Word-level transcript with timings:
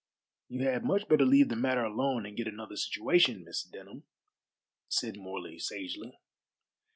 "You 0.47 0.63
had 0.67 0.83
much 0.83 1.07
better 1.07 1.23
leave 1.25 1.49
the 1.49 1.55
matter 1.55 1.83
alone 1.83 2.25
and 2.25 2.35
get 2.35 2.47
another 2.47 2.75
situation, 2.75 3.43
Miss 3.43 3.61
Denham," 3.63 4.05
said 4.87 5.15
Morley 5.15 5.59
sagely. 5.59 6.17